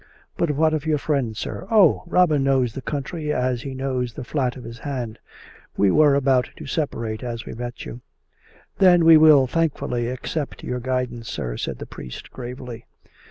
[0.39, 2.01] "But what of your friend, sir?"" Oh!
[2.07, 5.19] Robin knows the country as he knows the flat of bis hand.
[5.77, 8.01] We were about to separate as we met you.""
[8.79, 12.87] Then we will thankfully accept your guidance, sir," said the priest gravely.